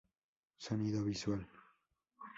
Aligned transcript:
Sonido 0.57 1.03
visual. 1.03 1.47